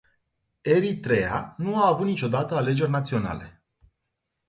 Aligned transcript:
Eritreea 0.61 1.53
nu 1.57 1.81
a 1.81 1.87
avut 1.87 2.05
niciodată 2.05 2.55
alegeri 2.55 2.89
naționale. 2.89 3.63